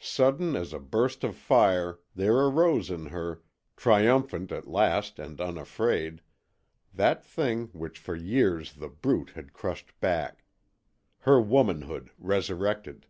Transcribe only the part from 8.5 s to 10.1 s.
The Brute had crushed